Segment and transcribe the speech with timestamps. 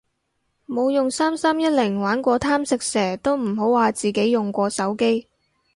[0.65, 5.27] 冇用三三一零玩過貪食蛇都唔好話自己用過手機